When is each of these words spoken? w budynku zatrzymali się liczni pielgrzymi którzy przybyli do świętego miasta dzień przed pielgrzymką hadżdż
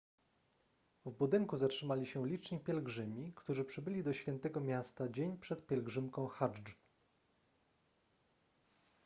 w 1.05 1.11
budynku 1.11 1.57
zatrzymali 1.57 2.05
się 2.05 2.27
liczni 2.27 2.59
pielgrzymi 2.59 3.33
którzy 3.35 3.65
przybyli 3.65 4.03
do 4.03 4.13
świętego 4.13 4.61
miasta 4.61 5.09
dzień 5.09 5.37
przed 5.37 5.67
pielgrzymką 5.67 6.27
hadżdż 6.27 6.75